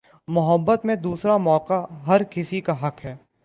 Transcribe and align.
محبت 0.27 0.85
میں 0.85 0.95
دوسرا 0.95 1.37
موقع 1.37 1.83
ہر 2.07 2.21
کسی 2.23 2.61
کا 2.61 2.87
حق 2.87 3.05
ہے 3.05 3.15